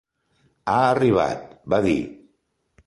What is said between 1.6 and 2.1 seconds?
va dir.